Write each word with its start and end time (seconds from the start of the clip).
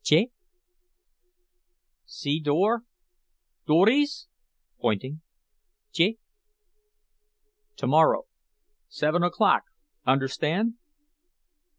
"Je." 0.03 0.31
"See 2.07 2.39
door. 2.39 2.85
Durys?" 3.67 4.25
(Pointing.) 4.79 5.21
"Je." 5.91 6.17
"To 7.75 7.85
morrow, 7.85 8.23
seven 8.87 9.21
o'clock. 9.21 9.61
Understand? 10.07 10.73